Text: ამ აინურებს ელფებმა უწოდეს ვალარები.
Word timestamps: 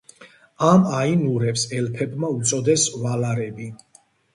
ამ 0.69 0.87
აინურებს 1.01 1.67
ელფებმა 1.83 2.35
უწოდეს 2.41 2.91
ვალარები. 3.07 3.75